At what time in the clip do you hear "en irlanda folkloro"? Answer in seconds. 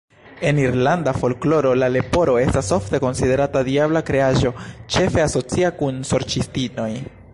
0.51-1.73